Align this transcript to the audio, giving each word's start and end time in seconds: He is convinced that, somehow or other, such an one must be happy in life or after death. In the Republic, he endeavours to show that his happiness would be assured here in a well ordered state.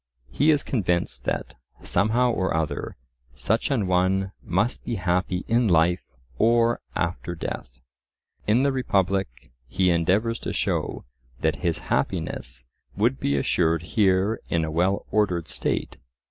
He 0.31 0.49
is 0.49 0.63
convinced 0.63 1.25
that, 1.25 1.53
somehow 1.83 2.31
or 2.31 2.55
other, 2.55 2.97
such 3.35 3.69
an 3.69 3.85
one 3.85 4.31
must 4.41 4.83
be 4.83 4.95
happy 4.95 5.45
in 5.47 5.67
life 5.67 6.13
or 6.39 6.81
after 6.95 7.35
death. 7.35 7.79
In 8.47 8.63
the 8.63 8.71
Republic, 8.71 9.51
he 9.67 9.91
endeavours 9.91 10.39
to 10.39 10.53
show 10.53 11.05
that 11.41 11.57
his 11.57 11.77
happiness 11.93 12.65
would 12.97 13.19
be 13.19 13.37
assured 13.37 13.83
here 13.93 14.39
in 14.49 14.65
a 14.65 14.71
well 14.71 15.05
ordered 15.11 15.47
state. 15.47 15.97